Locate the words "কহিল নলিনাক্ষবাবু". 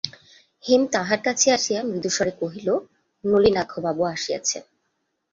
2.41-4.01